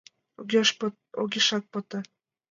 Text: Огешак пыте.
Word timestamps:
Огешак 1.21 1.63
пыте. 1.71 1.99